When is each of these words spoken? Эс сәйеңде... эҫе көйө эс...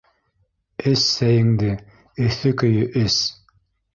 Эс 0.91 1.01
сәйеңде... 1.17 1.69
эҫе 2.29 2.53
көйө 2.63 2.87
эс... 3.05 3.21